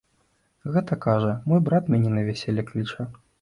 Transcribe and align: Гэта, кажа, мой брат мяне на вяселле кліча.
Гэта, 0.77 0.97
кажа, 1.05 1.35
мой 1.51 1.61
брат 1.67 1.93
мяне 1.95 2.09
на 2.17 2.25
вяселле 2.31 2.65
кліча. 2.73 3.07